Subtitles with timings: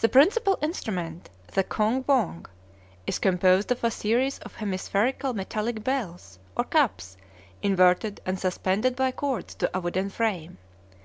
[0.00, 2.46] The principal instrument, the khong vong,
[3.06, 7.16] is composed of a series of hemispherical metallic bells or cups
[7.62, 10.58] inverted and suspended by cords to a wooden frame.